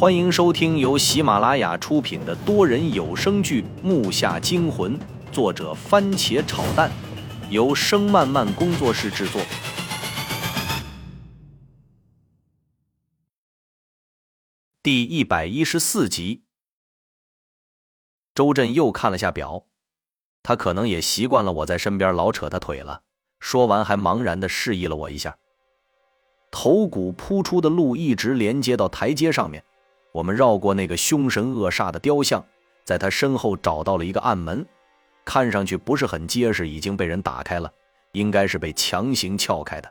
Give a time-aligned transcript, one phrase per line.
[0.00, 4.98] 欢迎收听由喜马拉雅出品的多人有声剧《木下惊魂》，
[5.30, 6.90] 作者番茄炒蛋，
[7.50, 9.42] 由声漫漫工作室制作。
[14.82, 16.44] 第一百一十四集，
[18.34, 19.66] 周震又看了下表，
[20.42, 23.02] 他可能也习惯了我在身边老扯他腿了。
[23.38, 25.36] 说完，还茫然的示意了我一下。
[26.50, 29.62] 头骨铺出的路一直连接到台阶上面。
[30.12, 32.44] 我们绕过那个凶神恶煞的雕像，
[32.84, 34.66] 在他身后找到了一个暗门，
[35.24, 37.72] 看上去不是很结实，已经被人打开了，
[38.12, 39.88] 应该是被强行撬开的。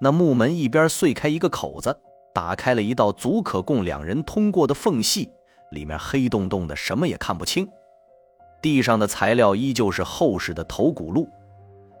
[0.00, 2.00] 那木门一边碎开一个口子，
[2.34, 5.30] 打开了一道足可供两人通过的缝隙，
[5.70, 7.68] 里面黑洞洞的，什么也看不清。
[8.62, 11.28] 地上的材料依旧是厚实的头骨路，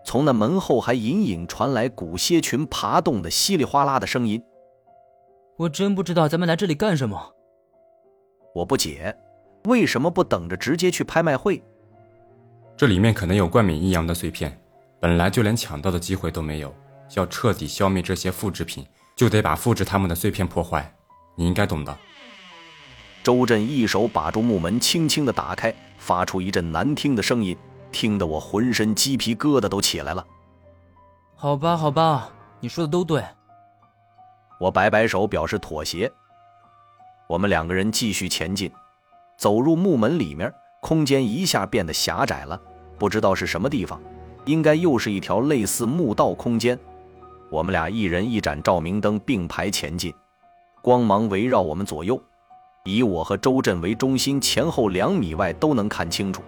[0.04, 4.42] 从那门后还隐隐传来骨蝎群爬动的稀里哗啦的声音。
[5.62, 7.34] 我真不知道咱们来这里干什么。
[8.52, 9.16] 我不解，
[9.64, 11.62] 为什么不等着直接去拍卖会？
[12.76, 14.60] 这里面可能有冠冕一样的碎片，
[14.98, 16.74] 本来就连抢到的机会都没有。
[17.14, 20.92] 要彻底消灭这些复制品，就得把复制他们的碎片破坏。
[21.36, 21.96] 你应该懂的。
[23.22, 27.56] 周震一手把住木门，轻轻的打开，发出一阵难听的声音，
[27.92, 30.26] 听得我浑身鸡皮疙瘩都起来了。
[31.36, 33.22] 好吧，好吧，你说的都对。
[34.62, 36.08] 我摆摆手表示妥协。
[37.26, 38.70] 我们两个人继续前进，
[39.36, 42.60] 走入木门里面，空间一下变得狭窄了，
[42.96, 44.00] 不知道是什么地方，
[44.44, 46.78] 应该又是一条类似墓道空间。
[47.50, 50.14] 我们俩一人一盏照明灯并排前进，
[50.80, 52.22] 光芒围绕我们左右，
[52.84, 56.40] 以我和周震为中心，前后两米外都能看清楚。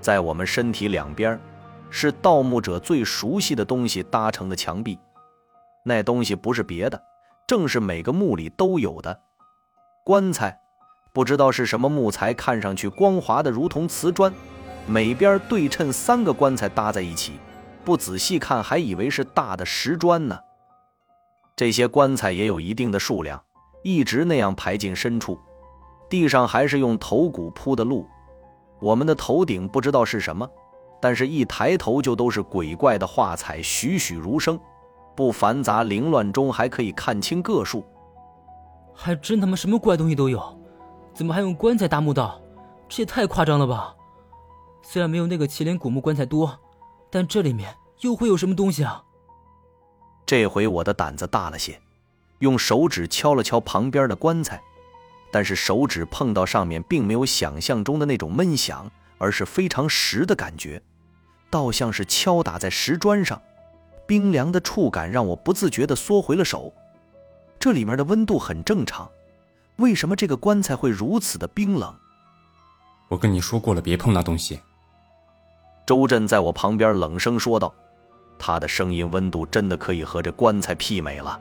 [0.00, 1.38] 在我们身体两边，
[1.90, 4.98] 是盗墓者最熟悉的东西搭成的墙壁。
[5.84, 7.00] 那东西不是别的，
[7.46, 9.20] 正是每个墓里都有的
[10.04, 10.58] 棺材，
[11.12, 14.32] 不知道是什么木材，看上去光滑的如同瓷砖，
[14.86, 17.38] 每边对称三个棺材搭在一起，
[17.84, 20.38] 不仔细看还以为是大的石砖呢。
[21.54, 23.40] 这些棺材也有一定的数量，
[23.82, 25.38] 一直那样排进深处，
[26.08, 28.08] 地上还是用头骨铺的路。
[28.80, 30.48] 我们的头顶不知道是什么，
[31.00, 34.58] 但是一抬头就都是鬼怪的画彩，栩栩如生。
[35.14, 37.84] 不繁杂凌乱中还可以看清个数，
[38.94, 40.60] 还真他妈什么怪东西都有，
[41.14, 42.40] 怎么还用棺材搭墓道？
[42.88, 43.94] 这也太夸张了吧！
[44.82, 46.58] 虽然没有那个麒麟古墓棺材多，
[47.10, 49.02] 但这里面又会有什么东西啊？
[50.26, 51.80] 这回我的胆子大了些，
[52.40, 54.60] 用手指敲了敲旁边的棺材，
[55.32, 60.82] 但是手指碰到上面并没有想象中的那种闷响，而是非常实的感觉，
[61.48, 63.40] 倒像是敲打在石砖上。
[64.06, 66.72] 冰凉的触感让我不自觉地缩回了手。
[67.58, 69.10] 这里面的温度很正常，
[69.76, 71.94] 为什么这个棺材会如此的冰冷？
[73.08, 74.60] 我跟你说过了，别碰那东西。
[75.86, 77.72] 周震在我旁边冷声说道，
[78.38, 81.40] 他的声音温度真的可以和这棺材媲美了。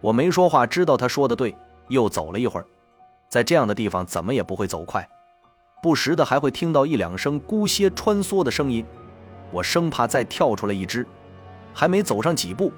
[0.00, 1.56] 我没说话，知道他说的对。
[1.88, 2.66] 又走了一会儿，
[3.28, 5.08] 在这样的地方怎么也不会走快，
[5.82, 8.86] 不时的还会听到一两声姑歇穿梭的声音，
[9.50, 11.04] 我生怕再跳出来一只。
[11.72, 12.72] 还没走上几步，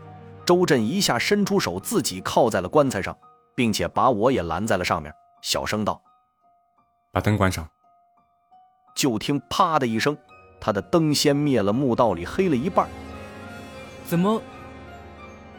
[0.45, 3.17] 周震一下伸出手，自己靠在了棺材上，
[3.55, 6.01] 并且把我也拦在了上面，小声道
[7.13, 7.69] ：“把灯关上。”
[8.95, 10.17] 就听“啪”的一声，
[10.61, 12.89] 他的灯先灭了，墓道里黑了一半。
[14.05, 14.41] 怎么？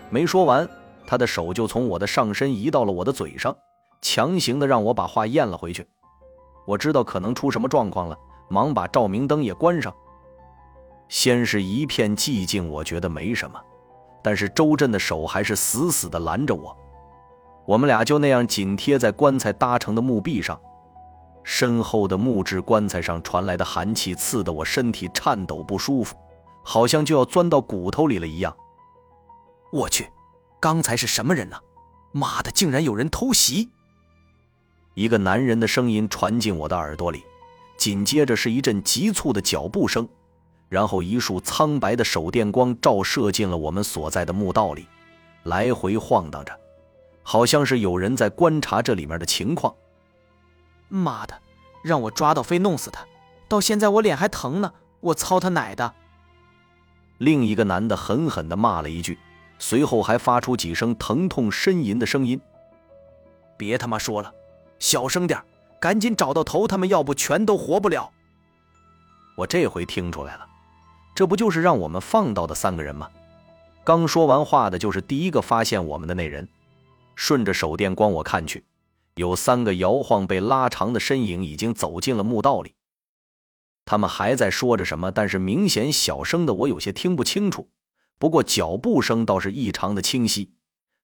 [0.10, 0.70] 没说完，
[1.08, 3.56] 他的手就从我的上身移到了我的嘴上，
[4.02, 5.88] 强行的让我把话咽了回去。
[6.68, 8.18] 我知道可能出什么状况了，
[8.50, 9.94] 忙把照明灯也关上。
[11.08, 13.60] 先是一片寂静，我觉得没什么，
[14.24, 16.76] 但是周震的手还是死死地拦着我。
[17.66, 20.60] 我们俩就那样紧贴在棺材搭成的墓壁上，
[21.44, 26.16] 身后的木质棺材上传来的寒气刺得我身体颤抖不舒服，
[26.64, 28.56] 好像就要钻到骨头里了一样。
[29.72, 30.10] 我去，
[30.60, 31.58] 刚才是什么人呢？
[32.12, 33.70] 妈的，竟然有人偷袭！
[34.94, 37.24] 一个男人的声音传进我的耳朵里，
[37.78, 40.08] 紧接着是一阵急促的脚步声。
[40.70, 44.88] 然后一束苍白的手电光照射进了我们所在的墓道里，
[45.44, 46.60] 来回晃荡着，
[47.22, 49.74] 好像是有人在观察这里面的情况。
[50.90, 51.40] 妈的，
[51.84, 53.06] 让我抓到非弄死他！
[53.48, 55.94] 到现在我脸还疼呢，我操他奶的！
[57.20, 59.20] 另一个男的狠狠地骂了一句，
[59.60, 62.42] 随后还发出几声疼痛呻吟的声音。
[63.58, 64.34] 别他妈说了，
[64.80, 65.40] 小声点，
[65.80, 68.12] 赶紧找到头，他们要不全都活不了。
[69.38, 70.48] 我这回听出来了。
[71.16, 73.10] 这不就是让我们放到的三个人吗？
[73.84, 76.48] 刚说完话的就是第一个发现我们的那人。
[77.16, 78.66] 顺着手电光我看去，
[79.16, 82.74] 有三个摇晃被拉长的身影已经走进了墓道里。
[83.86, 87.70] 他们还在说着什么，但是明显小声的，我有些听不清楚。
[88.18, 90.54] 不过脚步声倒是异常的清晰，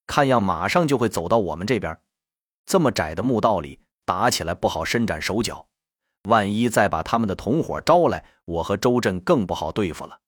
[0.08, 1.96] 看样马上就会走到我们这边。
[2.66, 5.68] 这么窄的墓道里打起来不好伸展手脚，
[6.30, 10.22] 万一再把他们的同伙招来，我和周震更不好对付了。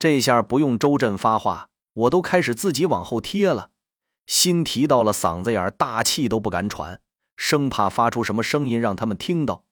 [0.00, 3.70] 这下不用周震发话，我都开始自己往后贴了，
[4.26, 7.00] 心提到了嗓子眼大气都不敢喘，
[7.36, 9.64] 生怕发出什么声音让他们听到。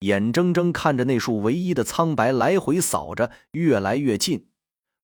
[0.00, 4.48] 眼睁睁看着那束唯一的苍白来回扫着，越来越近。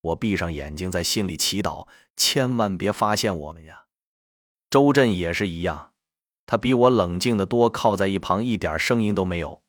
[0.00, 1.86] 我闭上眼睛，在心里祈祷，
[2.16, 3.84] 千万别发现我们呀。
[4.70, 5.92] 周震也是一样，
[6.46, 9.62] 他比我冷静的多，靠在一旁，一点声音都没有。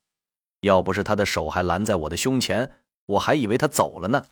[0.62, 2.72] 要不是他的手还拦在我的胸前，
[3.06, 4.26] 我还以为他走了呢。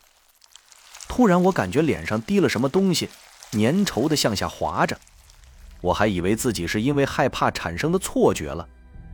[1.07, 3.09] 突然，我感觉脸上滴了什么东西，
[3.51, 4.97] 粘稠的向下滑着。
[5.81, 8.67] 我还以为自己是因为害怕产生的错觉了，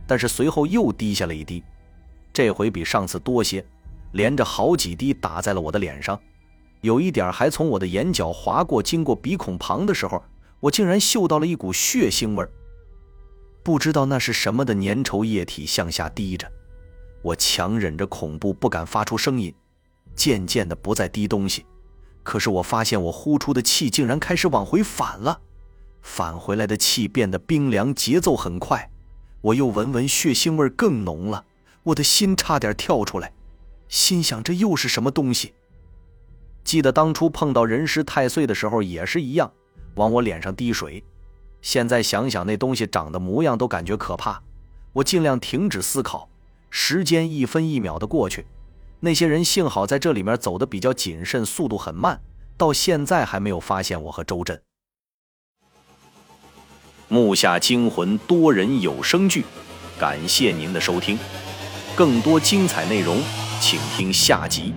[0.06, 1.62] 但是随后又滴下了一滴。
[2.32, 3.62] 这回比上次多些，
[4.12, 6.18] 连着好几滴打在了我的脸上，
[6.80, 10.24] 有一点还从我的眼角划过，经过鼻孔旁的时候，
[10.60, 12.46] 我竟然嗅到了一股血腥味
[13.62, 16.50] 不知道那是什么的粘稠液体向下滴着，
[17.22, 19.54] 我强忍着恐怖不敢发出声音，
[20.14, 21.64] 渐渐的不再滴东西。
[22.22, 25.40] 可是我发现我呼出的气竟然开始往回返了，
[26.02, 28.90] 返回来的气变得冰凉，节奏很快。
[29.40, 31.44] 我又闻闻血腥味更浓了。
[31.84, 33.32] 我的心差点跳出来，
[33.88, 35.54] 心想这又是什么东西？
[36.62, 39.52] 记得当初碰到人尸太岁的时候也是一样，
[39.96, 41.02] 往我脸上滴水。
[41.60, 44.40] 现在想想那东西长的模样都感觉可怕。
[44.92, 46.28] 我尽量停止思考，
[46.74, 48.46] 时间一分一秒的过去。
[49.00, 52.22] 那些人幸好在这里面走的比较谨慎，速度很慢，
[52.56, 54.60] 到现在还没有发现我和周震。
[57.08, 59.44] 木下惊魂多人有声剧，
[59.98, 61.18] 感谢您的收听。
[61.94, 63.20] 更多精彩内容，
[63.60, 64.72] 请听下集。